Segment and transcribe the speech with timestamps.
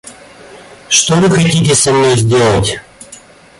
[0.89, 2.79] Что вы хотите со мной сделать?